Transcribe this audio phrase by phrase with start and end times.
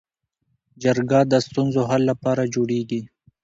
[0.83, 3.01] جرګه د ستونزو حل لپاره جوړیږي